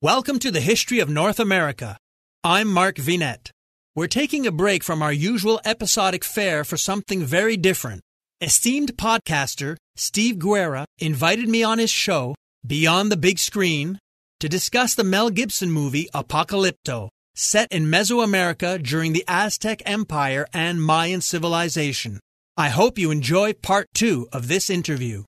Welcome 0.00 0.38
to 0.40 0.52
the 0.52 0.60
History 0.60 1.00
of 1.00 1.08
North 1.08 1.40
America. 1.40 1.98
I'm 2.44 2.68
Mark 2.68 2.94
Vinet. 2.98 3.50
We're 3.96 4.06
taking 4.06 4.46
a 4.46 4.52
break 4.52 4.84
from 4.84 5.02
our 5.02 5.12
usual 5.12 5.60
episodic 5.64 6.22
fare 6.22 6.62
for 6.62 6.76
something 6.76 7.24
very 7.24 7.56
different. 7.56 8.02
Esteemed 8.40 8.96
podcaster 8.96 9.76
Steve 9.96 10.38
Guerra 10.38 10.86
invited 11.00 11.48
me 11.48 11.64
on 11.64 11.80
his 11.80 11.90
show, 11.90 12.36
Beyond 12.64 13.10
the 13.10 13.16
Big 13.16 13.40
Screen, 13.40 13.98
to 14.38 14.48
discuss 14.48 14.94
the 14.94 15.02
Mel 15.02 15.30
Gibson 15.30 15.72
movie 15.72 16.08
Apocalypto, 16.14 17.08
set 17.34 17.66
in 17.72 17.86
Mesoamerica 17.86 18.80
during 18.80 19.14
the 19.14 19.24
Aztec 19.26 19.82
Empire 19.84 20.46
and 20.52 20.80
Mayan 20.80 21.22
civilization. 21.22 22.20
I 22.56 22.68
hope 22.68 22.98
you 22.98 23.10
enjoy 23.10 23.52
part 23.52 23.88
two 23.94 24.28
of 24.32 24.46
this 24.46 24.70
interview. 24.70 25.24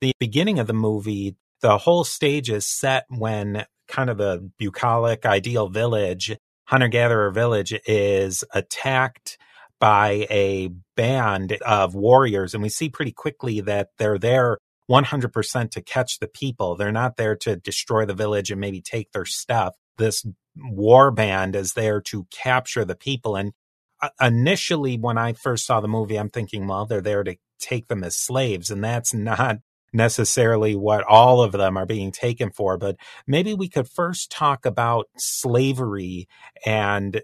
The 0.00 0.12
beginning 0.20 0.60
of 0.60 0.68
the 0.68 0.72
movie, 0.72 1.34
the 1.62 1.78
whole 1.78 2.04
stage 2.04 2.48
is 2.48 2.64
set 2.64 3.04
when 3.08 3.66
kind 3.88 4.10
of 4.10 4.18
the 4.18 4.50
bucolic 4.58 5.26
ideal 5.26 5.68
village, 5.68 6.36
hunter 6.66 6.88
gatherer 6.88 7.30
village, 7.30 7.74
is 7.86 8.44
attacked 8.54 9.38
by 9.80 10.26
a 10.30 10.70
band 10.96 11.52
of 11.64 11.94
warriors. 11.94 12.54
And 12.54 12.62
we 12.62 12.68
see 12.68 12.88
pretty 12.88 13.12
quickly 13.12 13.60
that 13.60 13.90
they're 13.98 14.18
there 14.18 14.58
100% 14.90 15.70
to 15.70 15.82
catch 15.82 16.18
the 16.18 16.28
people. 16.28 16.74
They're 16.74 16.92
not 16.92 17.16
there 17.16 17.36
to 17.36 17.56
destroy 17.56 18.06
the 18.06 18.14
village 18.14 18.50
and 18.50 18.60
maybe 18.60 18.80
take 18.80 19.12
their 19.12 19.26
stuff. 19.26 19.74
This 19.98 20.24
war 20.56 21.10
band 21.10 21.54
is 21.54 21.74
there 21.74 22.00
to 22.02 22.26
capture 22.30 22.84
the 22.84 22.96
people. 22.96 23.36
And 23.36 23.52
uh, 24.00 24.10
initially, 24.20 24.96
when 24.96 25.18
I 25.18 25.32
first 25.34 25.66
saw 25.66 25.80
the 25.80 25.88
movie, 25.88 26.18
I'm 26.18 26.30
thinking, 26.30 26.66
well, 26.66 26.86
they're 26.86 27.00
there 27.00 27.24
to 27.24 27.36
take 27.60 27.88
them 27.88 28.02
as 28.02 28.16
slaves. 28.16 28.70
And 28.70 28.82
that's 28.82 29.12
not 29.14 29.58
necessarily 29.92 30.76
what 30.76 31.04
all 31.04 31.42
of 31.42 31.52
them 31.52 31.76
are 31.76 31.86
being 31.86 32.12
taken 32.12 32.50
for, 32.50 32.76
but 32.78 32.96
maybe 33.26 33.54
we 33.54 33.68
could 33.68 33.88
first 33.88 34.30
talk 34.30 34.66
about 34.66 35.08
slavery 35.16 36.28
and 36.66 37.22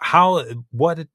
how 0.00 0.44
what 0.70 1.06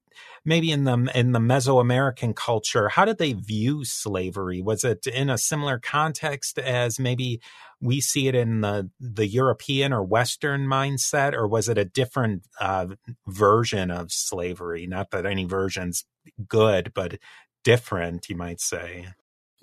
maybe 0.46 0.72
in 0.72 0.84
the 0.84 1.12
in 1.16 1.32
the 1.32 1.40
Mesoamerican 1.40 2.36
culture, 2.36 2.90
how 2.90 3.06
did 3.06 3.18
they 3.18 3.34
view 3.34 3.86
slavery? 3.86 4.62
Was 4.62 4.84
it 4.84 5.08
in 5.08 5.30
a 5.30 5.38
similar 5.38 5.80
context 5.80 6.60
as 6.60 7.00
maybe 7.00 7.42
we 7.82 8.02
see 8.02 8.28
it 8.28 8.36
in 8.36 8.62
the 8.62 8.90
the 9.00 9.28
European 9.28 9.94
or 9.94 10.04
Western 10.04 10.68
mindset, 10.68 11.34
or 11.34 11.48
was 11.48 11.70
it 11.70 11.78
a 11.78 11.86
different 11.86 12.46
uh, 12.60 12.88
version 13.28 13.92
of 13.92 14.12
slavery? 14.12 14.88
Not 14.88 15.12
that 15.12 15.26
any 15.26 15.46
version's 15.46 16.06
good, 16.48 16.94
but 16.94 17.20
different, 17.64 18.30
you 18.30 18.36
might 18.36 18.60
say. 18.62 19.08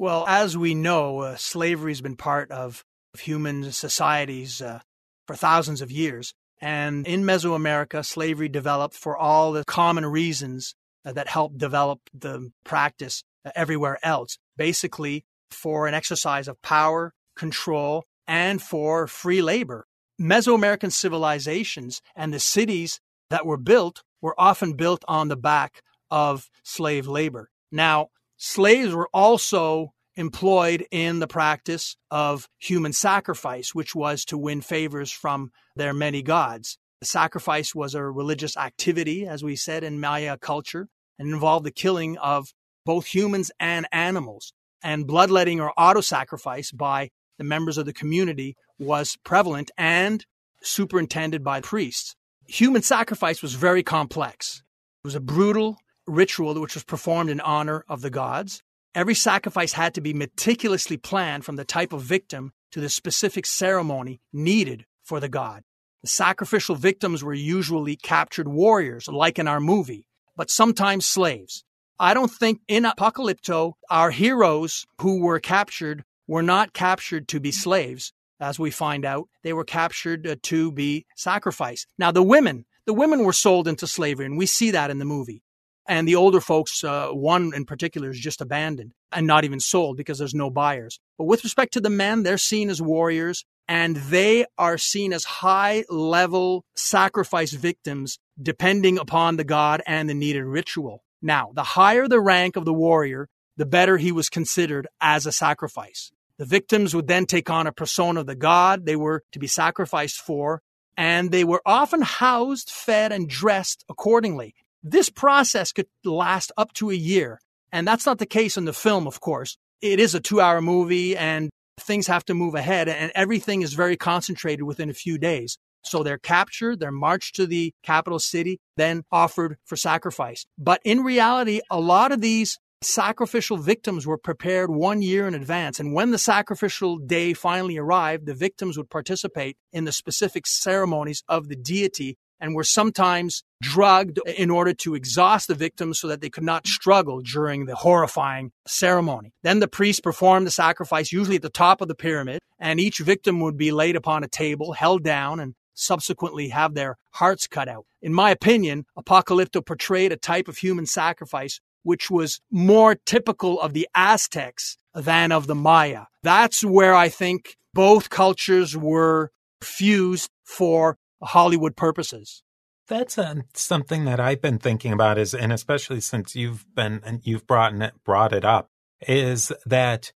Well, 0.01 0.25
as 0.27 0.57
we 0.57 0.75
know, 0.75 1.19
uh, 1.19 1.37
slavery 1.37 1.91
has 1.91 2.01
been 2.01 2.17
part 2.17 2.51
of, 2.51 2.87
of 3.13 3.21
human 3.21 3.71
societies 3.71 4.63
uh, 4.63 4.81
for 5.27 5.37
thousands 5.37 5.83
of 5.83 5.91
years. 5.91 6.33
And 6.59 7.07
in 7.07 7.25
Mesoamerica, 7.25 8.03
slavery 8.07 8.49
developed 8.49 8.95
for 8.95 9.15
all 9.15 9.53
the 9.53 9.63
common 9.63 10.07
reasons 10.07 10.75
uh, 11.05 11.13
that 11.13 11.29
helped 11.29 11.59
develop 11.59 12.01
the 12.15 12.51
practice 12.65 13.25
uh, 13.45 13.51
everywhere 13.55 13.99
else. 14.03 14.39
Basically, 14.57 15.27
for 15.51 15.87
an 15.87 15.93
exercise 15.93 16.49
of 16.49 16.63
power, 16.63 17.13
control, 17.37 18.07
and 18.27 18.63
for 18.63 19.07
free 19.07 19.43
labor. 19.43 19.87
Mesoamerican 20.19 20.93
civilizations 20.93 22.01
and 22.17 22.33
the 22.33 22.41
cities 22.41 23.01
that 23.29 23.45
were 23.45 23.59
built 23.59 24.03
were 24.23 24.41
often 24.41 24.73
built 24.73 25.05
on 25.07 25.29
the 25.29 25.37
back 25.37 25.83
of 26.11 26.49
slave 26.65 27.07
labor. 27.07 27.51
Now, 27.71 28.09
slaves 28.41 28.95
were 28.95 29.11
also 29.13 29.93
employed 30.17 30.85
in 30.91 31.21
the 31.21 31.29
practice 31.29 31.97
of 32.11 32.49
human 32.59 32.93
sacrifice, 32.93 33.75
which 33.75 33.95
was 33.95 34.25
to 34.25 34.39
win 34.39 34.61
favors 34.61 35.13
from 35.13 35.51
their 35.77 35.93
many 35.93 36.23
gods. 36.23 36.79
The 37.01 37.07
sacrifice 37.07 37.75
was 37.75 37.95
a 37.95 38.03
religious 38.03 38.57
activity, 38.57 39.27
as 39.27 39.45
we 39.45 39.57
said 39.57 39.85
in 39.85 40.01
Maya 40.01 40.37
culture, 40.39 40.89
and 41.19 41.33
involved 41.33 41.65
the 41.65 41.71
killing 41.71 42.19
of 42.19 42.49
both 42.85 43.07
humans 43.07 43.51
and 43.61 43.87
animals. 43.93 44.53
And 44.83 45.07
bloodletting 45.07 45.61
or 45.61 45.73
auto 45.77 46.01
sacrifice 46.01 46.73
by 46.73 47.11
the 47.39 47.45
members 47.45 47.77
of 47.77 47.85
the 47.85 47.93
community 47.93 48.57
was 48.79 49.19
prevalent 49.23 49.71
and 49.77 50.25
superintended 50.63 51.45
by 51.45 51.61
priests. 51.61 52.17
Human 52.49 52.83
sacrifice 52.83 53.43
was 53.43 53.55
very 53.55 53.83
complex. 53.83 54.63
It 55.05 55.07
was 55.07 55.15
a 55.15 55.21
brutal 55.21 55.77
ritual 56.07 56.61
which 56.61 56.75
was 56.75 56.85
performed 56.85 57.31
in 57.31 57.41
honor 57.41 57.85
of 57.89 58.01
the 58.01 58.11
gods. 58.11 58.63
Every 58.95 59.15
sacrifice 59.15 59.73
had 59.73 59.95
to 59.95 60.01
be 60.01 60.13
meticulously 60.13 60.97
planned 60.97 61.45
from 61.45 61.57
the 61.57 61.65
type 61.65 61.93
of 61.93 62.03
victim 62.03 62.53
to 62.73 62.81
the 62.81 62.89
specific 62.89 63.47
ceremony 63.47 64.21
needed 64.33 64.85
for 65.05 65.21
the 65.21 65.29
god. 65.29 65.63
The 66.03 66.09
sacrificial 66.09 66.75
victims 66.75 67.23
were 67.23 67.35
usually 67.35 67.97
captured 67.97 68.49
warriors, 68.49 69.07
like 69.07 69.39
in 69.39 69.47
our 69.47 69.61
movie, 69.61 70.07
but 70.37 70.51
sometimes 70.51 71.07
slaves. 71.07 71.65
I 71.99 72.15
don't 72.15 72.31
think 72.31 72.61
in 72.67 72.85
Apocalypto, 72.85 73.75
our 73.91 74.11
heroes 74.11 74.87
who 75.01 75.21
were 75.21 75.39
captured 75.39 76.03
were 76.27 76.43
not 76.43 76.73
captured 76.73 77.29
to 77.29 77.41
be 77.41 77.53
slaves, 77.53 78.13
as 78.41 78.59
we 78.59 78.71
find 78.71 79.05
out. 79.05 79.29
They 79.43 79.53
were 79.53 79.65
captured 79.65 80.27
uh, 80.27 80.37
to 80.45 80.73
be 80.73 81.05
sacrificed. 81.15 81.89
Now, 81.99 82.11
the 82.11 82.23
women, 82.23 82.65
the 82.87 82.95
women 82.95 83.25
were 83.25 83.35
sold 83.35 83.69
into 83.69 83.87
slavery, 83.87 84.25
and 84.27 84.39
we 84.39 84.47
see 84.47 84.71
that 84.71 84.91
in 84.91 84.99
the 84.99 85.05
movie. 85.05 85.43
And 85.91 86.07
the 86.07 86.15
older 86.15 86.41
folks, 86.41 86.85
uh, 86.85 87.09
one 87.09 87.51
in 87.53 87.65
particular, 87.65 88.11
is 88.11 88.21
just 88.21 88.41
abandoned 88.41 88.93
and 89.11 89.27
not 89.27 89.43
even 89.43 89.59
sold 89.59 89.97
because 89.97 90.21
there's 90.21 90.33
no 90.33 90.49
buyers. 90.49 91.01
But 91.19 91.25
with 91.25 91.43
respect 91.43 91.73
to 91.73 91.81
the 91.81 91.91
men, 91.91 92.23
they're 92.23 92.39
seen 92.39 92.71
as 92.71 92.81
warriors 92.81 93.45
and 93.67 93.97
they 93.97 94.47
are 94.57 94.79
seen 94.79 95.13
as 95.13 95.25
high 95.25 95.85
level 95.91 96.65
sacrifice 96.77 97.51
victims 97.51 98.21
depending 98.41 98.99
upon 98.99 99.37
the 99.37 99.43
god 99.43 99.83
and 99.85 100.09
the 100.09 100.15
needed 100.15 100.45
ritual. 100.45 101.03
Now, 101.21 101.51
the 101.55 101.65
higher 101.65 102.07
the 102.07 102.21
rank 102.21 102.55
of 102.55 102.65
the 102.65 102.73
warrior, 102.73 103.29
the 103.57 103.67
better 103.67 103.97
he 103.97 104.13
was 104.13 104.29
considered 104.29 104.87
as 105.01 105.27
a 105.27 105.33
sacrifice. 105.33 106.13
The 106.39 106.45
victims 106.45 106.95
would 106.95 107.09
then 107.09 107.27
take 107.27 107.51
on 107.51 107.67
a 107.67 107.73
persona 107.73 108.21
of 108.21 108.27
the 108.27 108.37
god 108.37 108.87
they 108.87 108.95
were 108.95 109.25
to 109.33 109.41
be 109.41 109.49
sacrificed 109.49 110.19
for, 110.21 110.63
and 110.97 111.33
they 111.33 111.43
were 111.43 111.63
often 111.67 112.03
housed, 112.03 112.71
fed, 112.71 113.11
and 113.11 113.29
dressed 113.29 113.85
accordingly. 113.89 114.55
This 114.83 115.11
process 115.11 115.73
could 115.73 115.87
last 116.05 116.53
up 116.57 116.73
to 116.75 116.91
a 116.91 116.95
year. 116.95 117.41
And 117.73 117.87
that's 117.87 118.07
not 118.07 118.19
the 118.19 118.27
case 118.27 118.57
in 118.57 118.65
the 118.65 118.73
film, 118.73 119.07
of 119.07 119.21
course. 119.21 119.57
It 119.81 120.01
is 120.01 120.15
a 120.15 120.21
two 120.21 120.41
hour 120.41 120.61
movie 120.61 121.17
and 121.17 121.51
things 121.79 122.07
have 122.07 122.25
to 122.27 122.35
move 122.35 122.55
ahead 122.55 122.89
and 122.89 123.11
everything 123.15 123.63
is 123.63 123.73
very 123.73 123.97
concentrated 123.97 124.65
within 124.65 124.91
a 124.91 124.95
few 124.95 125.19
days. 125.19 125.57
So 125.83 126.03
they're 126.03 126.19
captured, 126.19 126.79
they're 126.79 126.93
marched 126.93 127.37
to 127.37 127.47
the 127.47 127.73
capital 127.83 128.19
city, 128.19 128.59
then 128.77 129.03
offered 129.11 129.57
for 129.65 129.77
sacrifice. 129.77 130.45
But 130.59 130.81
in 130.85 131.01
reality, 131.01 131.61
a 131.71 131.81
lot 131.81 132.13
of 132.13 132.21
these 132.21 132.59
sacrificial 132.83 133.57
victims 133.57 134.07
were 134.07 134.19
prepared 134.19 134.71
one 134.71 135.03
year 135.03 135.27
in 135.27 135.35
advance. 135.35 135.81
And 135.81 135.95
when 135.95 136.11
the 136.11 136.19
sacrificial 136.19 136.99
day 136.99 137.35
finally 137.35 137.79
arrived, 137.79 138.27
the 138.27 138.35
victims 138.35 138.77
would 138.77 138.91
participate 138.91 139.57
in 139.73 139.85
the 139.85 139.93
specific 139.93 140.47
ceremonies 140.47 141.23
of 141.29 141.49
the 141.49 141.57
deity 141.57 142.17
and 142.41 142.55
were 142.55 142.65
sometimes 142.65 143.43
drugged 143.63 144.19
in 144.27 144.51
order 144.51 144.73
to 144.73 144.95
exhaust 144.95 145.49
the 145.49 145.55
victims 145.55 146.01
so 146.01 146.09
that 146.09 146.21
they 146.21 146.31
could 146.31 146.45
not 146.45 146.67
struggle 146.67 147.21
during 147.21 147.67
the 147.67 147.77
horrifying 147.77 148.53
ceremony. 148.67 149.33
Then 149.43 149.61
the 149.61 149.69
priest 149.69 150.03
performed 150.03 150.47
the 150.47 150.51
sacrifice, 150.51 151.13
usually 151.13 151.37
at 151.37 151.43
the 151.43 151.51
top 151.51 151.81
of 151.81 151.89
the 151.89 151.95
pyramid, 151.95 152.41
and 152.59 152.81
each 152.81 152.99
victim 152.99 153.41
would 153.41 153.57
be 153.57 153.73
laid 153.73 153.97
upon 153.97 154.25
a 154.25 154.29
table, 154.29 154.73
held 154.73 155.05
down, 155.05 155.41
and 155.41 155.55
subsequently 155.75 156.49
have 156.49 156.75
their 156.75 156.97
hearts 157.13 157.47
cut 157.47 157.69
out. 157.69 157.87
In 158.03 158.15
my 158.15 158.31
opinion, 158.31 158.87
Apocalypto 158.99 159.65
portrayed 159.65 160.13
a 160.13 160.17
type 160.17 160.49
of 160.49 160.59
human 160.59 160.87
sacrifice 160.87 161.61
which 161.83 162.11
was 162.11 162.41
more 162.51 162.95
typical 162.95 163.61
of 163.61 163.73
the 163.73 163.89
Aztecs 163.95 164.77
than 164.95 165.33
of 165.33 165.47
the 165.47 165.55
Maya. 165.55 166.05
That's 166.23 166.65
where 166.65 166.95
I 166.95 167.09
think 167.09 167.57
both 167.73 168.11
cultures 168.11 168.77
were 168.77 169.31
fused 169.63 170.31
for 170.45 170.97
Hollywood 171.23 171.77
purposes. 171.77 172.43
That's 172.89 173.19
uh, 173.19 173.37
something 173.55 174.05
that 174.07 174.19
I've 174.19 174.43
been 174.43 174.59
thinking 174.59 174.93
about 174.93 175.17
is, 175.17 175.33
and 175.33 175.53
especially 175.53 176.01
since 176.01 176.35
you've 176.35 176.67
been 176.75 177.01
and 177.05 177.21
you've 177.25 177.47
brought 177.47 177.75
it, 177.81 177.93
brought 178.05 178.33
it 178.33 178.45
up, 178.45 178.69
is 179.07 179.53
that 179.65 180.13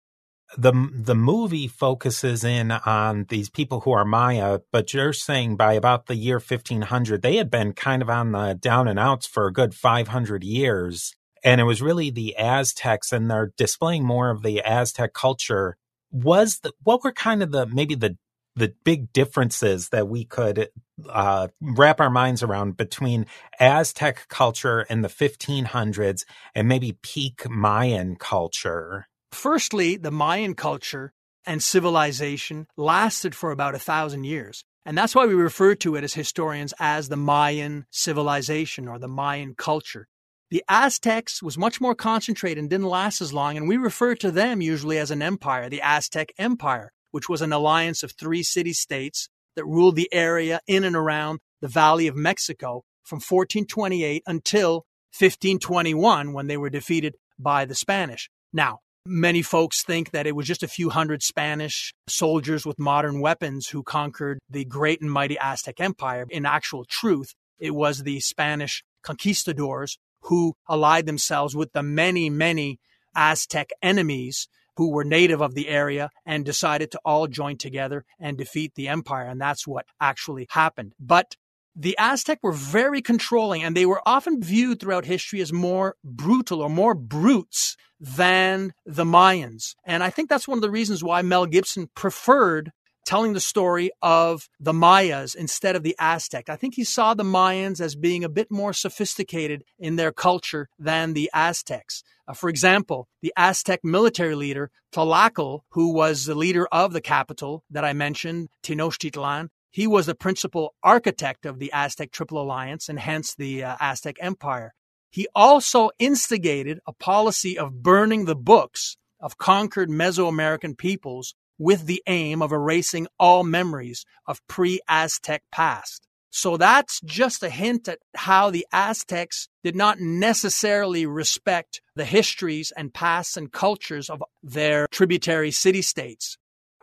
the 0.57 0.91
the 0.93 1.15
movie 1.15 1.69
focuses 1.69 2.45
in 2.45 2.71
on 2.71 3.27
these 3.29 3.49
people 3.49 3.81
who 3.81 3.93
are 3.93 4.05
Maya, 4.05 4.61
but 4.73 4.93
you're 4.93 5.13
saying 5.13 5.57
by 5.57 5.75
about 5.75 6.07
the 6.07 6.17
year 6.17 6.37
1500, 6.37 7.23
they 7.23 7.37
had 7.37 7.51
been 7.51 7.73
kind 7.73 8.03
of 8.03 8.11
on 8.11 8.33
the 8.33 8.55
down 8.55 8.89
and 8.89 8.99
outs 8.99 9.27
for 9.27 9.47
a 9.47 9.53
good 9.53 9.75
500 9.75 10.45
years, 10.45 11.15
and 11.43 11.61
it 11.61 11.65
was 11.65 11.83
really 11.83 12.11
the 12.11 12.37
Aztecs, 12.37 13.13
and 13.13 13.31
they're 13.31 13.53
displaying 13.57 14.05
more 14.05 14.31
of 14.31 14.43
the 14.43 14.63
Aztec 14.63 15.13
culture. 15.13 15.77
Was 16.11 16.61
the 16.61 16.73
what 16.83 17.03
were 17.03 17.13
kind 17.13 17.43
of 17.43 17.51
the 17.51 17.67
maybe 17.67 17.95
the 17.95 18.17
the 18.57 18.75
big 18.85 19.13
differences 19.13 19.89
that 19.91 20.09
we 20.09 20.25
could 20.25 20.69
uh, 21.09 21.49
wrap 21.61 22.01
our 22.01 22.11
minds 22.11 22.43
around 22.43 22.77
between 22.77 23.27
Aztec 23.59 24.29
culture 24.29 24.83
in 24.83 25.03
the 25.03 25.09
1500s 25.09 26.25
and 26.55 26.69
maybe 26.69 26.99
peak 27.03 27.49
Mayan 27.49 28.17
culture? 28.17 29.09
Firstly, 29.33 29.97
the 29.97 30.13
Mayan 30.13 30.55
culture 30.55 31.13
and 31.47 31.63
civilization 31.63 32.67
lasted 32.77 33.35
for 33.35 33.51
about 33.51 33.75
a 33.75 33.79
thousand 33.81 34.25
years. 34.25 34.65
And 34.87 34.97
that's 34.97 35.15
why 35.15 35.27
we 35.27 35.35
refer 35.35 35.75
to 35.77 35.97
it 35.97 36.05
as 36.05 36.15
historians 36.15 36.75
as 36.79 37.09
the 37.09 37.17
Mayan 37.17 37.87
civilization 37.91 38.87
or 38.87 38.99
the 38.99 39.09
Mayan 39.09 39.55
culture. 39.55 40.09
The 40.51 40.63
Aztecs 40.69 41.43
was 41.43 41.59
much 41.59 41.81
more 41.81 41.95
concentrated 41.95 42.59
and 42.59 42.71
didn't 42.71 42.87
last 42.87 43.21
as 43.21 43.33
long, 43.33 43.57
and 43.57 43.67
we 43.67 43.77
refer 43.77 44.15
to 44.17 44.31
them 44.31 44.61
usually 44.61 44.99
as 44.99 45.11
an 45.11 45.23
empire, 45.23 45.69
the 45.69 45.81
Aztec 45.83 46.33
Empire, 46.39 46.93
which 47.15 47.29
was 47.29 47.43
an 47.43 47.53
alliance 47.53 48.03
of 48.03 48.11
three 48.11 48.43
city 48.43 48.73
states 48.73 49.29
that 49.55 49.65
ruled 49.65 49.95
the 49.95 50.13
area 50.13 50.59
in 50.67 50.83
and 50.83 50.97
around 50.97 51.39
the 51.61 51.69
Valley 51.69 52.09
of 52.09 52.17
Mexico 52.17 52.83
from 53.05 53.19
1428 53.19 54.25
until 54.27 54.85
1521 55.17 56.33
when 56.33 56.49
they 56.49 56.57
were 56.57 56.69
defeated 56.69 57.15
by 57.39 57.65
the 57.65 57.75
Spanish. 57.77 58.29
Now, 58.53 58.81
many 59.07 59.43
folks 59.43 59.85
think 59.85 60.11
that 60.11 60.27
it 60.27 60.35
was 60.35 60.49
just 60.49 60.65
a 60.65 60.69
few 60.69 60.91
hundred 60.91 61.23
Spanish 61.23 61.95
soldiers 62.09 62.67
with 62.67 62.81
modern 62.81 63.21
weapons 63.21 63.69
who 63.69 63.85
conquered 63.85 64.41
the 64.51 64.65
great 64.65 65.01
and 65.01 65.09
mighty 65.09 65.39
Aztec 65.39 65.79
Empire. 65.79 66.27
In 66.31 66.45
actual 66.45 66.85
truth, 66.85 67.33
it 67.61 67.77
was 67.77 68.03
the 68.03 68.19
Spanish 68.19 68.83
conquistadors 69.05 69.99
who 70.23 70.55
allied 70.69 71.07
themselves 71.07 71.55
with 71.55 71.71
the 71.75 71.83
many, 71.85 72.29
many 72.29 72.81
Aztec 73.15 73.71
enemies 73.81 74.49
who 74.77 74.91
were 74.91 75.05
native 75.05 75.41
of 75.41 75.55
the 75.55 75.69
area 75.69 76.11
and 76.27 76.45
decided 76.45 76.91
to 76.91 77.01
all 77.05 77.27
join 77.27 77.57
together 77.57 78.05
and 78.19 78.37
defeat 78.37 78.73
the 78.75 78.89
empire. 78.89 79.27
And 79.27 79.41
that's 79.41 79.67
what 79.67 79.87
actually 80.01 80.47
happened. 80.51 80.93
But 80.99 81.37
the 81.77 81.97
Aztec 81.99 82.39
were 82.43 82.53
very 82.53 83.03
controlling 83.03 83.63
and 83.63 83.77
they 83.77 83.87
were 83.87 84.03
often 84.07 84.43
viewed 84.43 84.81
throughout 84.81 85.07
history 85.07 85.41
as 85.41 85.53
more 85.53 85.97
brutal 86.05 86.63
or 86.63 86.71
more 86.71 86.95
brutes 86.95 87.77
than 87.99 88.73
the 88.87 89.05
Mayans. 89.05 89.75
And 89.85 90.03
I 90.03 90.11
think 90.11 90.29
that's 90.29 90.47
one 90.47 90.59
of 90.59 90.63
the 90.63 90.71
reasons 90.71 91.03
why 91.03 91.23
Mel 91.23 91.47
Gibson 91.47 91.89
preferred 91.95 92.71
telling 93.05 93.33
the 93.33 93.41
story 93.41 93.91
of 94.03 94.49
the 94.59 94.73
Mayas 94.73 95.35
instead 95.35 95.77
of 95.77 95.83
the 95.83 95.97
Aztec. 95.99 96.49
I 96.49 96.57
think 96.57 96.75
he 96.75 96.85
saw 96.85 97.15
the 97.15 97.25
Mayans 97.25 97.81
as 97.81 97.95
being 97.97 98.25
a 98.25 98.29
bit 98.29 98.51
more 98.51 98.73
sophisticated 98.73 99.65
in 99.79 99.97
their 99.97 100.13
culture 100.13 100.69
than 100.79 101.13
the 101.13 101.31
Aztecs. 101.33 102.03
Uh, 102.27 102.33
for 102.33 102.49
example, 102.49 103.09
the 103.23 103.33
Aztec 103.37 103.81
military 103.85 104.35
leader, 104.35 104.71
Tlacaelel, 104.93 105.61
who 105.71 105.93
was 105.93 106.25
the 106.25 106.35
leader 106.35 106.67
of 106.73 106.93
the 106.93 107.01
capital 107.01 107.65
that 107.71 107.85
I 107.85 107.93
mentioned, 107.93 108.49
Tenochtitlan, 108.63 109.49
he 109.71 109.87
was 109.87 110.07
the 110.07 110.15
principal 110.15 110.75
architect 110.83 111.45
of 111.45 111.59
the 111.59 111.73
Aztec 111.73 112.13
Triple 112.13 112.41
Alliance 112.41 112.89
and 112.89 112.99
hence 112.99 113.35
the 113.35 113.65
uh, 113.65 113.77
Aztec 113.81 114.17
Empire. 114.21 114.73
He 115.11 115.27
also 115.35 115.91
instigated 115.99 116.79
a 116.87 116.93
policy 116.93 117.59
of 117.59 117.83
burning 117.83 118.25
the 118.25 118.37
books 118.37 118.97
of 119.21 119.39
conquered 119.39 119.89
Mesoamerican 119.89 120.79
peoples 120.79 121.35
with 121.59 121.87
the 121.87 122.03
aim 122.07 122.43
of 122.43 122.53
erasing 122.53 123.07
all 123.19 123.45
memories 123.45 124.05
of 124.27 124.47
pre 124.49 124.81
Aztec 124.89 125.43
past. 125.51 126.07
So 126.31 126.57
that's 126.57 127.01
just 127.03 127.45
a 127.45 127.49
hint 127.49 127.87
at 127.87 128.01
how 128.17 128.51
the 128.51 128.67
Aztecs 128.73 129.49
did 129.63 129.77
not 129.77 130.01
necessarily 130.01 131.07
respect 131.07 131.81
the 131.95 132.05
histories 132.05 132.73
and 132.77 132.93
pasts 132.93 133.37
and 133.37 133.53
cultures 133.53 134.11
of 134.11 134.21
their 134.43 134.89
tributary 134.91 135.53
city 135.53 135.81
states. 135.81 136.37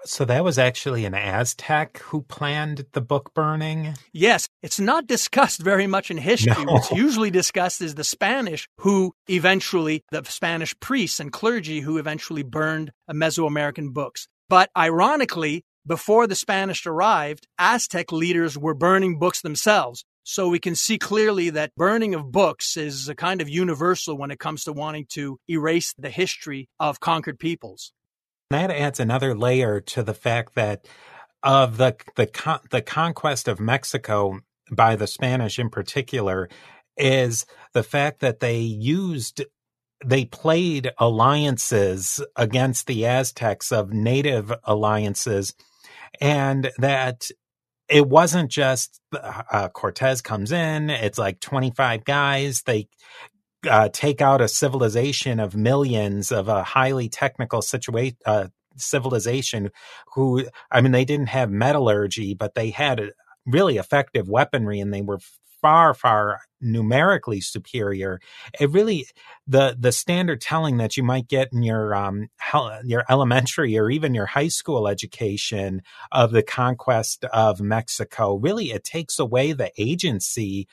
So 0.04 0.26
that 0.26 0.44
was 0.44 0.58
actually 0.58 1.06
an 1.06 1.14
Aztec 1.14 2.00
who 2.00 2.22
planned 2.22 2.86
the 2.94 3.02
book 3.02 3.34
burning? 3.34 3.94
Yes, 4.14 4.48
it's 4.64 4.80
not 4.80 5.06
discussed 5.06 5.62
very 5.62 5.86
much 5.86 6.10
in 6.10 6.18
history. 6.18 6.66
No. 6.66 6.74
What's 6.74 6.92
usually 6.92 7.30
discussed 7.30 7.82
is 7.82 7.96
the 7.96 8.04
Spanish 8.04 8.68
who 8.80 9.14
eventually, 9.28 10.04
the 10.12 10.24
Spanish 10.24 10.80
priests 10.80 11.20
and 11.20 11.32
clergy 11.32 11.82
who 11.82 11.98
eventually 11.98 12.44
burned 12.44 12.92
Mesoamerican 13.10 13.94
books. 13.94 14.28
But 14.52 14.70
ironically, 14.78 15.64
before 15.88 16.28
the 16.28 16.36
Spanish 16.36 16.86
arrived, 16.86 17.48
Aztec 17.58 18.12
leaders 18.12 18.58
were 18.58 18.74
burning 18.74 19.18
books 19.18 19.42
themselves. 19.42 20.04
So 20.24 20.50
we 20.50 20.60
can 20.60 20.76
see 20.76 20.98
clearly 20.98 21.52
that 21.52 21.74
burning 21.78 22.14
of 22.16 22.34
books 22.34 22.76
is 22.76 23.08
a 23.08 23.16
kind 23.16 23.40
of 23.40 23.48
universal 23.48 24.18
when 24.18 24.30
it 24.30 24.40
comes 24.40 24.66
to 24.66 24.74
wanting 24.74 25.06
to 25.14 25.40
erase 25.50 25.94
the 25.98 26.10
history 26.10 26.68
of 26.82 27.00
conquered 27.00 27.40
peoples. 27.40 27.94
That 28.50 28.72
adds 28.72 29.00
another 29.00 29.34
layer 29.34 29.80
to 29.80 30.04
the 30.04 30.14
fact 30.14 30.56
that 30.56 30.86
of 31.42 31.78
the 31.78 31.96
the 32.18 32.28
con- 32.28 32.60
the 32.72 32.82
conquest 32.82 33.48
of 33.48 33.62
Mexico 33.62 34.42
by 34.70 34.98
the 34.98 35.08
Spanish 35.08 35.60
in 35.60 35.70
particular 35.70 36.50
is 36.98 37.46
the 37.72 37.84
fact 37.84 38.20
that 38.20 38.42
they 38.42 38.60
used 38.60 39.46
they 40.06 40.26
played 40.26 40.92
alliances 40.98 42.24
against 42.36 42.88
the 42.88 43.06
Aztecs 43.06 43.72
of 43.72 43.94
native 43.94 44.54
alliances 44.64 45.54
and 46.20 46.72
that 46.78 47.30
it 47.90 48.08
wasn't 48.08 48.50
just 48.50 49.00
uh, 49.14 49.70
Cortez 49.70 50.22
comes 50.22 50.52
in, 50.52 50.90
it's 50.90 51.18
like 51.18 51.40
25 51.40 52.06
guys. 52.06 52.64
They 52.64 52.88
uh, 53.70 53.90
take 53.90 54.22
out 54.22 54.42
a 54.42 54.48
civilization 54.48 55.40
of 55.40 55.56
millions 55.56 56.32
of 56.32 56.48
a 56.48 56.64
highly 56.64 57.10
technical 57.10 57.62
situation, 57.62 58.18
uh, 58.26 58.48
civilization 58.78 59.70
who, 60.14 60.46
I 60.72 60.82
mean, 60.82 60.94
they 60.94 61.06
didn't 61.06 61.30
have 61.30 61.52
metallurgy, 61.52 62.34
but 62.34 62.56
they 62.56 62.70
had 62.70 63.12
really 63.46 63.78
effective 63.78 64.30
weaponry 64.30 64.80
and 64.80 64.94
they 64.94 65.02
were 65.02 65.20
far, 65.62 65.94
far 65.94 66.40
numerically 66.62 67.42
superior. 67.42 68.20
It 68.60 68.70
really, 68.72 69.08
the, 69.48 69.76
the 69.78 69.92
standard 69.92 70.42
telling 70.42 70.78
that 70.78 70.96
you 70.96 71.04
might 71.04 71.28
get 71.28 71.50
in 71.52 71.64
your, 71.64 71.94
um, 71.96 72.30
your 72.84 73.04
elementary 73.10 73.78
or 73.78 73.90
even 73.90 74.14
your 74.14 74.28
high 74.28 74.50
school 74.50 74.88
education 74.88 75.82
of 76.12 76.32
the 76.32 76.44
conquest 76.44 77.26
of 77.26 77.62
Mexico, 77.62 78.36
really, 78.36 78.72
it 78.72 78.84
takes 78.84 79.20
away 79.20 79.54
the 79.54 79.72
agency 79.78 80.68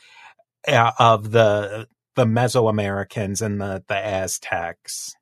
uh, 0.67 0.93
of 0.99 1.31
the, 1.31 1.89
the 2.15 2.25
Mesoamericans 2.25 3.41
and 3.41 3.61
the, 3.61 3.83
the 3.89 3.97
Aztecs. 3.97 5.15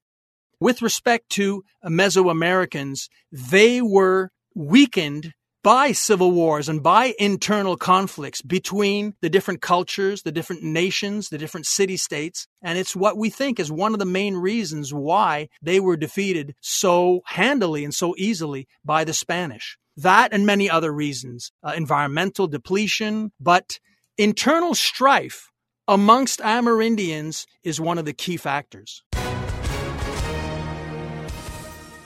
With 0.58 0.80
respect 0.80 1.28
to 1.30 1.62
Mesoamericans, 1.84 3.08
they 3.30 3.82
were 3.82 4.30
weakened 4.54 5.34
by 5.66 5.90
civil 5.90 6.30
wars 6.30 6.68
and 6.68 6.80
by 6.80 7.12
internal 7.18 7.76
conflicts 7.76 8.40
between 8.40 9.14
the 9.20 9.28
different 9.28 9.60
cultures, 9.60 10.22
the 10.22 10.30
different 10.30 10.62
nations, 10.62 11.28
the 11.28 11.38
different 11.38 11.66
city 11.66 11.96
states. 11.96 12.46
And 12.62 12.78
it's 12.78 12.94
what 12.94 13.18
we 13.18 13.30
think 13.30 13.58
is 13.58 13.68
one 13.68 13.92
of 13.92 13.98
the 13.98 14.04
main 14.04 14.36
reasons 14.36 14.94
why 14.94 15.48
they 15.60 15.80
were 15.80 15.96
defeated 15.96 16.54
so 16.60 17.22
handily 17.24 17.82
and 17.82 17.92
so 17.92 18.14
easily 18.16 18.68
by 18.84 19.02
the 19.02 19.12
Spanish. 19.12 19.76
That 19.96 20.32
and 20.32 20.46
many 20.46 20.70
other 20.70 20.92
reasons, 20.92 21.50
uh, 21.64 21.72
environmental 21.76 22.46
depletion, 22.46 23.32
but 23.40 23.80
internal 24.16 24.72
strife 24.72 25.50
amongst 25.88 26.38
Amerindians 26.38 27.44
is 27.64 27.80
one 27.80 27.98
of 27.98 28.04
the 28.04 28.12
key 28.12 28.36
factors. 28.36 29.02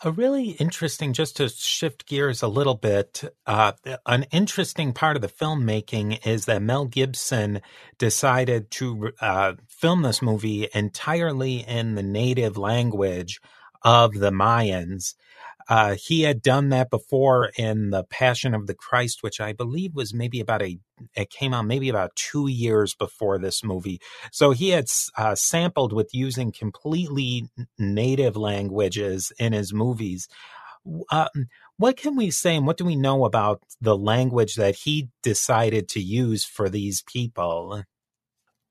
A 0.00 0.12
really 0.12 0.50
interesting, 0.50 1.12
just 1.12 1.38
to 1.38 1.48
shift 1.48 2.06
gears 2.06 2.40
a 2.40 2.46
little 2.46 2.76
bit, 2.76 3.24
uh, 3.46 3.72
an 4.06 4.26
interesting 4.30 4.92
part 4.92 5.16
of 5.16 5.22
the 5.22 5.28
filmmaking 5.28 6.24
is 6.24 6.44
that 6.44 6.62
Mel 6.62 6.84
Gibson 6.84 7.60
decided 7.98 8.70
to 8.72 9.10
uh, 9.20 9.54
film 9.66 10.02
this 10.02 10.22
movie 10.22 10.68
entirely 10.72 11.66
in 11.66 11.96
the 11.96 12.04
native 12.04 12.56
language 12.56 13.40
of 13.82 14.14
the 14.14 14.30
Mayans. 14.30 15.14
Uh, 15.68 15.96
he 16.02 16.22
had 16.22 16.40
done 16.40 16.70
that 16.70 16.88
before 16.88 17.50
in 17.58 17.90
the 17.90 18.04
Passion 18.04 18.54
of 18.54 18.66
the 18.66 18.74
Christ, 18.74 19.22
which 19.22 19.40
I 19.40 19.52
believe 19.52 19.94
was 19.94 20.14
maybe 20.14 20.40
about 20.40 20.62
a, 20.62 20.78
it 21.14 21.30
came 21.30 21.52
out 21.52 21.66
maybe 21.66 21.90
about 21.90 22.16
two 22.16 22.48
years 22.48 22.94
before 22.94 23.38
this 23.38 23.62
movie. 23.62 24.00
So 24.32 24.52
he 24.52 24.70
had 24.70 24.86
uh, 25.16 25.34
sampled 25.34 25.92
with 25.92 26.14
using 26.14 26.52
completely 26.52 27.48
native 27.78 28.36
languages 28.36 29.30
in 29.38 29.52
his 29.52 29.74
movies. 29.74 30.26
Uh, 31.10 31.28
what 31.76 31.98
can 31.98 32.16
we 32.16 32.30
say 32.30 32.56
and 32.56 32.66
what 32.66 32.78
do 32.78 32.86
we 32.86 32.96
know 32.96 33.26
about 33.26 33.62
the 33.80 33.96
language 33.96 34.54
that 34.54 34.74
he 34.74 35.10
decided 35.22 35.88
to 35.90 36.00
use 36.00 36.46
for 36.46 36.70
these 36.70 37.02
people? 37.02 37.82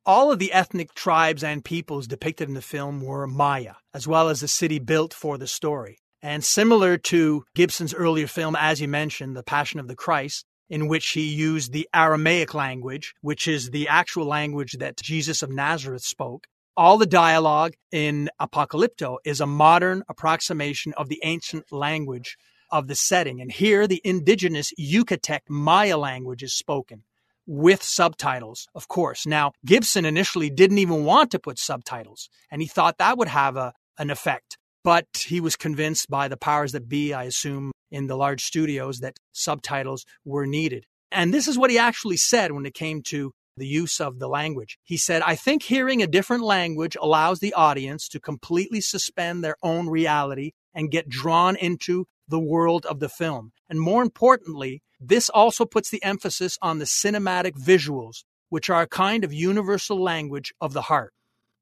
All 0.04 0.32
of 0.32 0.40
the 0.40 0.52
ethnic 0.52 0.96
tribes 0.96 1.44
and 1.44 1.64
peoples 1.64 2.08
depicted 2.08 2.48
in 2.48 2.56
the 2.56 2.62
film 2.62 3.02
were 3.02 3.28
Maya, 3.28 3.76
as 3.94 4.08
well 4.08 4.30
as 4.30 4.42
the 4.42 4.48
city 4.48 4.80
built 4.80 5.14
for 5.14 5.38
the 5.38 5.48
story. 5.48 6.00
And 6.22 6.44
similar 6.44 6.98
to 6.98 7.46
Gibson's 7.56 7.94
earlier 7.94 8.28
film, 8.28 8.56
as 8.56 8.82
you 8.82 8.88
mentioned, 8.88 9.36
The 9.36 9.44
Passion 9.44 9.80
of 9.80 9.88
the 9.88 9.96
Christ, 9.96 10.46
in 10.70 10.88
which 10.88 11.10
he 11.10 11.28
used 11.28 11.72
the 11.72 11.88
Aramaic 11.94 12.54
language, 12.54 13.14
which 13.22 13.48
is 13.48 13.70
the 13.70 13.88
actual 13.88 14.26
language 14.26 14.74
that 14.80 14.98
Jesus 14.98 15.42
of 15.42 15.50
Nazareth 15.50 16.04
spoke. 16.04 16.48
All 16.76 16.98
the 16.98 17.06
dialogue 17.06 17.74
in 17.92 18.30
Apocalypto 18.40 19.18
is 19.26 19.40
a 19.40 19.48
modern 19.48 20.04
approximation 20.10 20.94
of 20.94 21.10
the 21.10 21.20
ancient 21.24 21.72
language 21.72 22.38
of 22.72 22.88
the 22.88 22.96
setting. 22.96 23.42
And 23.42 23.52
here, 23.52 23.88
the 23.88 24.02
indigenous 24.04 24.74
Yucatec 24.80 25.42
Maya 25.48 25.98
language 25.98 26.44
is 26.44 26.54
spoken 26.54 27.04
with 27.46 27.82
subtitles, 27.82 28.68
of 28.76 28.88
course. 28.88 29.26
Now, 29.26 29.54
Gibson 29.66 30.04
initially 30.06 30.50
didn't 30.50 30.80
even 30.80 31.06
want 31.06 31.32
to 31.32 31.40
put 31.40 31.58
subtitles, 31.58 32.30
and 32.52 32.62
he 32.62 32.68
thought 32.68 32.98
that 32.98 33.18
would 33.18 33.30
have 33.30 33.56
a, 33.56 33.74
an 33.98 34.10
effect. 34.10 34.58
But 34.88 35.26
he 35.26 35.42
was 35.42 35.58
convinced 35.58 36.10
by 36.10 36.30
the 36.30 36.38
powers 36.38 36.72
that 36.72 36.88
be, 36.88 37.14
I 37.14 37.26
assume, 37.26 37.74
in 37.92 38.08
the 38.08 38.16
large 38.16 38.42
studios 38.42 39.00
that 39.00 39.18
subtitles 39.34 40.06
were 40.24 40.48
needed. 40.48 40.86
And 41.12 41.34
this 41.34 41.50
is 41.50 41.58
what 41.58 41.70
he 41.70 41.78
actually 41.78 42.16
said 42.16 42.54
when 42.54 42.66
it 42.66 42.74
came 42.74 43.02
to 43.08 43.34
the 43.58 43.68
use 43.68 44.00
of 44.00 44.20
the 44.20 44.30
language. 44.30 44.78
He 44.86 44.96
said, 44.96 45.22
I 45.24 45.36
think 45.36 45.64
hearing 45.64 46.02
a 46.02 46.08
different 46.08 46.46
language 46.46 46.96
allows 47.02 47.40
the 47.40 47.54
audience 47.54 48.08
to 48.08 48.22
completely 48.22 48.80
suspend 48.80 49.44
their 49.44 49.58
own 49.62 49.90
reality 49.90 50.52
and 50.74 50.90
get 50.90 51.10
drawn 51.10 51.58
into 51.58 52.06
the 52.30 52.40
world 52.40 52.86
of 52.86 53.02
the 53.02 53.10
film. 53.10 53.52
And 53.70 53.82
more 53.82 54.02
importantly, 54.02 54.84
this 55.02 55.28
also 55.28 55.66
puts 55.66 55.90
the 55.90 56.02
emphasis 56.02 56.58
on 56.62 56.80
the 56.80 56.86
cinematic 56.86 57.62
visuals, 57.62 58.24
which 58.48 58.70
are 58.70 58.84
a 58.84 58.88
kind 58.88 59.26
of 59.26 59.34
universal 59.34 60.02
language 60.02 60.54
of 60.62 60.72
the 60.72 60.84
heart. 60.84 61.12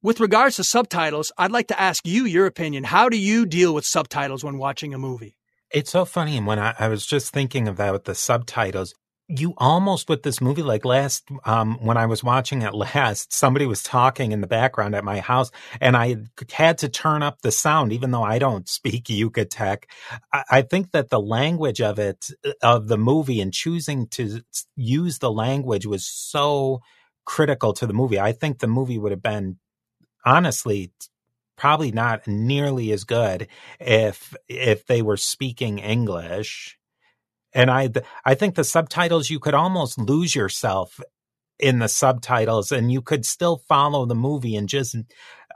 With 0.06 0.20
regards 0.20 0.54
to 0.54 0.62
subtitles, 0.62 1.32
I'd 1.36 1.50
like 1.50 1.66
to 1.66 1.80
ask 1.80 2.06
you 2.06 2.26
your 2.26 2.46
opinion. 2.46 2.84
How 2.84 3.08
do 3.08 3.18
you 3.18 3.44
deal 3.44 3.74
with 3.74 3.84
subtitles 3.84 4.44
when 4.44 4.56
watching 4.56 4.94
a 4.94 4.98
movie? 4.98 5.36
It's 5.72 5.90
so 5.90 6.04
funny. 6.04 6.36
And 6.36 6.46
when 6.46 6.60
I, 6.60 6.76
I 6.78 6.86
was 6.86 7.04
just 7.04 7.32
thinking 7.32 7.66
about 7.66 8.04
the 8.04 8.14
subtitles, 8.14 8.94
you 9.26 9.54
almost 9.58 10.08
with 10.08 10.22
this 10.22 10.40
movie 10.40 10.62
like 10.62 10.84
last 10.84 11.24
um 11.44 11.78
when 11.84 11.96
i 11.96 12.06
was 12.06 12.22
watching 12.22 12.62
it 12.62 12.72
last 12.94 13.32
somebody 13.32 13.66
was 13.66 13.82
talking 13.82 14.30
in 14.30 14.40
the 14.40 14.46
background 14.46 14.94
at 14.94 15.02
my 15.02 15.18
house 15.18 15.50
and 15.80 15.96
i 15.96 16.14
had 16.52 16.78
to 16.78 16.88
turn 16.88 17.24
up 17.24 17.42
the 17.42 17.50
sound 17.50 17.92
even 17.92 18.12
though 18.12 18.22
i 18.22 18.38
don't 18.38 18.68
speak 18.78 19.06
yucatec 19.06 19.78
I, 20.32 20.44
I 20.48 20.62
think 20.62 20.92
that 20.92 21.10
the 21.10 21.18
language 21.18 21.80
of 21.80 21.98
it 21.98 22.28
of 22.62 22.86
the 22.86 22.96
movie 22.96 23.40
and 23.40 23.52
choosing 23.52 24.06
to 24.10 24.42
use 24.76 25.18
the 25.18 25.32
language 25.32 25.86
was 25.86 26.06
so 26.06 26.82
critical 27.24 27.72
to 27.72 27.84
the 27.88 27.92
movie 27.92 28.20
i 28.20 28.30
think 28.30 28.60
the 28.60 28.68
movie 28.68 28.96
would 28.96 29.10
have 29.10 29.24
been 29.24 29.58
honestly 30.26 30.92
probably 31.56 31.92
not 31.92 32.26
nearly 32.26 32.92
as 32.92 33.04
good 33.04 33.48
if 33.80 34.34
if 34.48 34.86
they 34.86 35.00
were 35.00 35.16
speaking 35.16 35.78
english 35.78 36.76
and 37.56 37.70
I, 37.70 37.90
I 38.24 38.34
think 38.34 38.54
the 38.54 38.64
subtitles, 38.64 39.30
you 39.30 39.40
could 39.40 39.54
almost 39.54 39.98
lose 39.98 40.34
yourself 40.34 41.00
in 41.58 41.78
the 41.78 41.88
subtitles 41.88 42.70
and 42.70 42.92
you 42.92 43.00
could 43.00 43.24
still 43.24 43.62
follow 43.66 44.04
the 44.04 44.14
movie 44.14 44.56
and 44.56 44.68
just, 44.68 44.94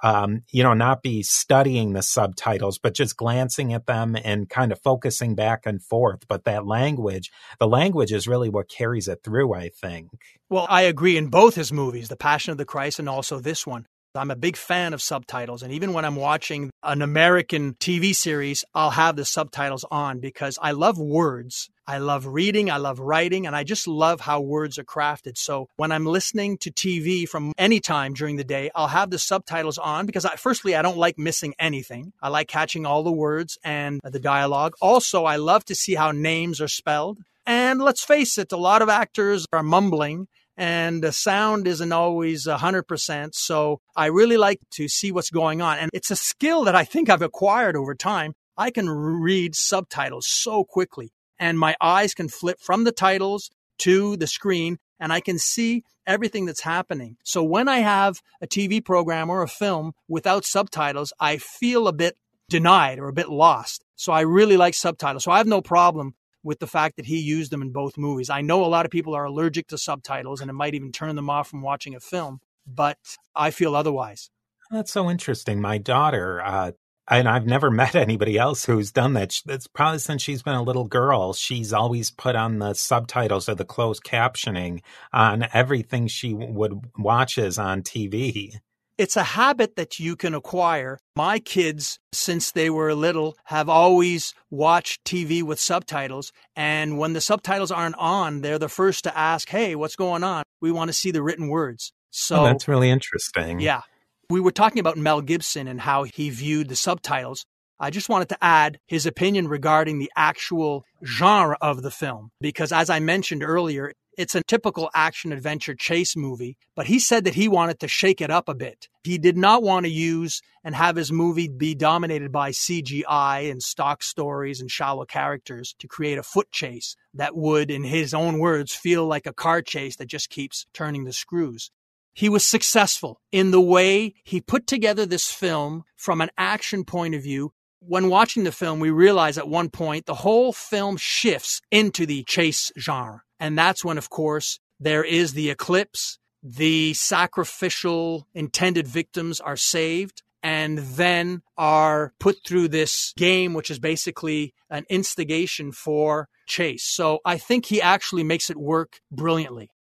um, 0.03 0.43
you 0.51 0.63
know, 0.63 0.73
not 0.73 1.03
be 1.03 1.23
studying 1.23 1.93
the 1.93 2.01
subtitles, 2.03 2.79
but 2.79 2.95
just 2.95 3.19
glancing 3.19 3.75
at 3.75 3.85
them 3.85 4.17
and 4.25 4.49
kind 4.49 4.73
of 4.73 4.81
focusing 4.81 5.35
back 5.35 5.67
and 5.67 5.83
forth. 5.83 6.27
But 6.27 6.45
that 6.45 6.67
language, 6.67 7.31
the 7.59 7.69
language 7.69 8.13
is 8.13 8.27
really 8.27 8.49
what 8.49 8.71
carries 8.71 9.07
it 9.07 9.23
through, 9.23 9.53
I 9.53 9.69
think. 9.69 10.09
Well, 10.49 10.67
I 10.71 10.83
agree 10.83 11.19
in 11.19 11.27
both 11.27 11.55
his 11.55 11.71
movies, 11.71 12.09
The 12.09 12.17
Passion 12.17 12.53
of 12.53 12.57
the 12.57 12.65
Christ 12.65 12.99
and 12.99 13.11
also 13.11 13.41
this 13.41 13.67
one. 13.67 13.87
I'm 14.15 14.31
a 14.31 14.37
big 14.37 14.57
fan 14.57 14.93
of 14.93 15.01
subtitles. 15.01 15.63
And 15.63 15.73
even 15.73 15.93
when 15.93 16.05
I'm 16.05 16.17
watching 16.17 16.71
an 16.83 17.01
American 17.01 17.75
TV 17.75 18.15
series, 18.15 18.65
I'll 18.75 18.91
have 18.91 19.15
the 19.15 19.25
subtitles 19.25 19.85
on 19.89 20.19
because 20.19 20.59
I 20.61 20.73
love 20.73 20.99
words. 20.99 21.71
I 21.87 21.99
love 21.99 22.27
reading. 22.27 22.71
I 22.71 22.79
love 22.79 22.99
writing. 22.99 23.47
And 23.47 23.55
I 23.55 23.63
just 23.63 23.87
love 23.87 24.21
how 24.21 24.41
words 24.41 24.79
are 24.79 24.85
crafted. 24.85 25.39
So 25.39 25.69
when 25.77 25.93
I'm 25.93 26.07
listening 26.07 26.59
to 26.59 26.73
TV 26.73 27.29
from 27.29 27.53
any 27.57 27.79
time 27.79 28.15
during 28.15 28.37
the 28.37 28.45
day, 28.45 28.71
I'll 28.75 28.89
have 28.89 29.11
the 29.11 29.19
subtitles 29.19 29.79
on 29.79 30.07
because 30.07 30.25
I, 30.25 30.35
firstly, 30.35 30.75
I 30.75 30.83
don't 30.83 30.99
like 30.99 31.17
missing 31.17 31.55
anything. 31.59 32.13
I 32.21 32.31
like 32.31 32.49
catching 32.49 32.87
all 32.87 33.05
the 33.05 33.13
words 33.13 33.59
and 33.63 34.01
the 34.03 34.21
dialogue. 34.21 34.75
Also, 34.81 35.25
I 35.25 35.37
love 35.37 35.65
to 35.67 35.75
see 35.77 35.95
how 35.95 36.11
names 36.11 36.61
are 36.61 36.69
spelled. 36.69 37.19
And 37.47 37.81
let's 37.81 38.05
face 38.05 38.39
it, 38.39 38.53
a 38.53 38.57
lot 38.57 38.83
of 38.83 38.89
actors 38.89 39.47
are 39.53 39.63
mumbling 39.63 40.29
and 40.61 41.03
the 41.03 41.11
sound 41.11 41.67
isn't 41.67 41.91
always 41.91 42.47
100%. 42.47 43.35
So 43.35 43.81
I 43.97 44.07
really 44.07 44.37
like 44.37 44.61
to 44.73 44.89
see 44.89 45.11
what's 45.11 45.31
going 45.31 45.63
on. 45.63 45.79
And 45.79 45.91
it's 45.95 46.11
a 46.11 46.17
skill 46.17 46.65
that 46.65 46.77
I 46.77 46.85
think 46.85 47.09
I've 47.09 47.23
acquired 47.23 47.77
over 47.77 47.95
time. 47.95 48.35
I 48.59 48.71
can 48.71 48.91
read 48.91 49.57
subtitles 49.57 50.27
so 50.29 50.65
quickly, 50.65 51.13
and 51.39 51.59
my 51.59 51.77
eyes 51.81 52.13
can 52.13 52.29
flip 52.29 52.59
from 52.61 52.85
the 52.85 52.93
titles 52.93 53.51
to 53.79 54.19
the 54.19 54.27
screen, 54.27 54.77
and 55.01 55.15
I 55.15 55.21
can 55.21 55.39
see 55.39 55.83
everything 56.07 56.45
that's 56.45 56.61
happening. 56.61 57.17
So 57.25 57.43
when 57.43 57.67
I 57.67 57.79
have 57.79 58.21
a 58.43 58.47
TV 58.47 58.85
program 58.85 59.31
or 59.31 59.43
a 59.43 59.49
film 59.49 59.93
without 60.09 60.45
subtitles, 60.45 61.15
I 61.19 61.39
feel 61.39 61.89
a 61.89 61.93
bit 61.95 62.19
denied 62.51 62.99
or 62.99 63.09
a 63.09 63.15
bit 63.15 63.31
lost. 63.31 63.83
So 63.97 64.13
I 64.13 64.21
really 64.23 64.59
like 64.59 64.75
subtitles. 64.75 65.25
So 65.25 65.31
I 65.31 65.39
have 65.39 65.47
no 65.47 65.63
problem 65.63 66.17
with 66.43 66.59
the 66.59 66.67
fact 66.67 66.97
that 66.97 67.07
he 67.07 67.19
used 67.19 67.51
them 67.51 67.63
in 67.63 67.71
both 67.71 67.99
movies. 67.99 68.31
I 68.31 68.41
know 68.41 68.65
a 68.65 68.67
lot 68.67 68.85
of 68.85 68.91
people 68.91 69.15
are 69.15 69.25
allergic 69.25 69.69
to 69.69 69.79
subtitles 69.79 70.41
and 70.41 70.51
it 70.51 70.55
might 70.55 70.75
even 70.75 70.93
turn 70.93 71.17
them 71.17 71.31
off 71.31 71.49
from 71.49 71.63
watching 71.63 71.95
a 71.95 72.01
film, 72.01 72.41
but 72.67 72.99
I 73.35 73.51
feel 73.51 73.75
otherwise. 73.75 74.31
That's 74.71 74.93
so 74.93 75.11
interesting. 75.11 75.61
My 75.61 75.79
daughter, 75.79 76.41
uh, 76.41 76.73
and 77.09 77.29
I've 77.29 77.47
never 77.47 77.71
met 77.71 77.95
anybody 77.95 78.39
else 78.39 78.65
who's 78.65 78.93
done 78.93 79.15
that. 79.15 79.41
It's 79.47 79.67
probably 79.67 79.99
since 79.99 80.23
she's 80.23 80.43
been 80.43 80.55
a 80.55 80.63
little 80.63 80.85
girl. 80.85 81.33
She's 81.33 81.73
always 81.73 82.11
put 82.11 82.37
on 82.37 82.59
the 82.59 82.75
subtitles 82.75 83.49
or 83.49 83.55
the 83.55 83.65
closed 83.65 84.05
captioning 84.05 84.81
on 85.13 85.47
everything 85.53 86.07
she 86.07 86.33
would 86.33 86.81
watches 86.97 87.59
on 87.59 87.83
TV. 87.83 88.61
It's 89.01 89.17
a 89.17 89.23
habit 89.23 89.77
that 89.77 89.99
you 89.99 90.15
can 90.15 90.35
acquire. 90.35 90.99
My 91.17 91.39
kids, 91.39 91.99
since 92.13 92.53
they 92.53 92.69
were 92.69 92.95
little, 92.95 93.35
have 93.45 93.67
always 93.67 94.35
watched 94.51 95.03
TV 95.07 95.43
with 95.43 95.59
subtitles. 95.59 96.33
And 96.55 96.99
when 96.99 97.15
the 97.15 97.23
subtitles 97.23 97.71
aren't 97.71 97.97
on, 97.97 98.43
they're 98.43 98.59
the 98.59 98.69
first 98.69 99.05
to 99.05 99.17
ask, 99.17 99.49
Hey, 99.49 99.75
what's 99.75 99.97
going 99.97 100.23
on? 100.23 100.43
We 100.61 100.71
want 100.71 100.91
to 100.91 100.93
see 100.93 101.13
the 101.13 101.23
written 101.23 101.49
words. 101.49 101.95
So 102.11 102.41
oh, 102.41 102.45
that's 102.45 102.69
really 102.69 102.91
interesting. 102.91 103.59
Yeah. 103.59 103.81
We 104.29 104.39
were 104.39 104.53
talking 104.53 104.81
about 104.81 104.99
Mel 104.99 105.23
Gibson 105.23 105.67
and 105.67 105.81
how 105.81 106.03
he 106.03 106.29
viewed 106.29 106.69
the 106.69 106.77
subtitles. 106.77 107.47
I 107.83 107.89
just 107.89 108.11
wanted 108.11 108.29
to 108.29 108.45
add 108.45 108.79
his 108.87 109.07
opinion 109.07 109.49
regarding 109.49 109.99
the 109.99 110.13
actual 110.15 110.85
genre 111.03 111.57
of 111.63 111.81
the 111.81 111.91
film, 111.91 112.33
because 112.39 112.71
as 112.71 112.91
I 112.91 113.01
mentioned 113.01 113.43
earlier, 113.43 113.95
it's 114.21 114.35
a 114.35 114.43
typical 114.43 114.91
action 114.95 115.33
adventure 115.33 115.75
chase 115.75 116.15
movie, 116.15 116.59
but 116.77 116.87
he 116.87 116.99
said 116.99 117.25
that 117.25 117.35
he 117.35 117.49
wanted 117.49 117.81
to 117.81 117.89
shake 117.89 118.21
it 118.21 118.31
up 118.31 118.51
a 118.51 118.55
bit. 118.55 118.87
He 119.03 119.17
did 119.17 119.39
not 119.39 119.63
want 119.63 119.87
to 119.87 119.91
use 119.91 120.43
and 120.63 120.75
have 120.75 120.97
his 120.97 121.11
movie 121.11 121.49
be 121.49 121.75
dominated 121.75 122.31
by 122.31 122.51
CGI 122.51 123.51
and 123.51 123.63
stock 123.63 124.03
stories 124.03 124.61
and 124.61 124.71
shallow 124.71 125.07
characters 125.07 125.75
to 125.79 125.89
create 125.89 126.19
a 126.19 126.23
foot 126.23 126.51
chase 126.51 126.97
that 127.15 127.35
would, 127.35 127.71
in 127.71 127.83
his 127.83 128.13
own 128.13 128.39
words, 128.39 128.75
feel 128.75 129.07
like 129.07 129.25
a 129.25 129.33
car 129.33 129.63
chase 129.63 129.97
that 129.97 130.09
just 130.09 130.29
keeps 130.29 130.67
turning 130.75 131.05
the 131.05 131.15
screws. 131.15 131.71
He 132.13 132.29
was 132.29 132.47
successful 132.47 133.21
in 133.33 133.53
the 133.53 133.61
way 133.61 134.13
he 134.23 134.43
put 134.43 134.67
together 134.67 135.07
this 135.07 135.31
film 135.31 135.85
from 135.97 136.21
an 136.21 136.29
action 136.37 136.85
point 136.85 137.15
of 137.15 137.23
view 137.23 137.53
when 137.83 138.11
watching 138.11 138.45
the 138.45 138.53
film, 138.53 138.79
we 138.79 138.91
realize 138.91 139.39
at 139.39 139.49
one 139.49 139.71
point 139.71 140.05
the 140.05 140.17
whole 140.17 140.53
film 140.53 140.99
shifts 140.99 141.63
into 141.71 142.05
the 142.05 142.23
chase 142.25 142.71
genre. 142.79 143.23
And 143.41 143.59
that's 143.59 143.85
when, 143.85 143.99
of 143.99 144.11
course, 144.11 144.61
there 144.79 145.03
is 145.03 145.33
the 145.33 145.51
eclipse, 145.51 146.19
the 146.43 146.95
sacrificial 146.95 148.29
intended 148.35 148.87
victims 148.87 149.41
are 149.41 149.57
saved 149.57 150.23
and 150.43 150.79
then 150.79 151.43
are 151.59 152.13
put 152.21 152.39
through 152.47 152.69
this 152.69 153.13
game, 153.17 153.53
which 153.53 153.71
is 153.71 153.79
basically 153.79 154.55
an 154.71 154.87
instigation 154.89 155.73
for 155.73 156.29
chase. 156.47 156.85
So 156.85 157.19
I 157.25 157.37
think 157.37 157.67
he 157.67 157.83
actually 157.83 158.25
makes 158.25 158.49
it 158.49 158.57
work 158.57 159.01
brilliantly. 159.11 159.71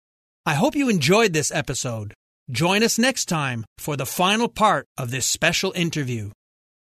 I 0.45 0.55
hope 0.55 0.75
you 0.75 0.89
enjoyed 0.89 1.33
this 1.33 1.53
episode. 1.53 2.15
Join 2.51 2.83
us 2.83 2.99
next 2.99 3.27
time 3.27 3.65
for 3.79 3.97
the 3.97 4.07
final 4.07 4.49
part 4.49 4.87
of 4.99 5.11
this 5.11 5.27
special 5.27 5.73
interview. 5.77 6.31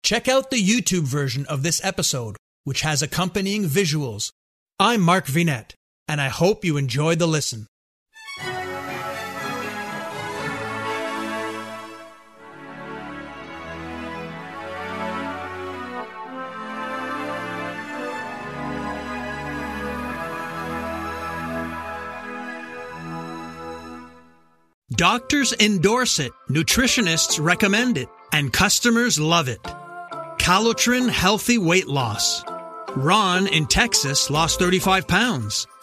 Check 0.03 0.29
out 0.29 0.51
the 0.51 0.63
YouTube 0.63 1.05
version 1.05 1.45
of 1.47 1.63
this 1.63 1.85
episode 1.85 2.37
which 2.65 2.83
has 2.83 3.03
accompanying 3.03 3.65
visuals. 3.65 4.33
I'm 4.79 5.01
Mark 5.01 5.27
Vinet, 5.27 5.73
and 6.11 6.21
I 6.21 6.29
hope 6.29 6.65
you 6.65 6.77
enjoyed 6.77 7.21
the 7.21 7.29
listen. 7.29 7.69
Doctors 24.93 25.55
endorse 25.61 26.19
it, 26.19 26.33
nutritionists 26.51 27.43
recommend 27.43 27.97
it, 27.97 28.09
and 28.33 28.53
customers 28.53 29.21
love 29.21 29.49
it. 29.49 29.63
Calotren 30.39 31.09
Healthy 31.09 31.59
Weight 31.59 31.87
Loss. 31.87 32.43
Ron 32.97 33.47
in 33.47 33.67
Texas 33.67 34.29
lost 34.29 34.59
35 34.59 35.07
pounds. 35.07 35.69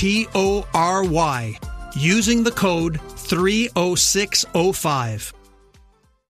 T 0.00 0.26
O 0.34 0.64
R 0.72 1.04
Y, 1.04 1.58
using 1.94 2.42
the 2.42 2.52
code 2.52 2.98
30605. 3.18 5.34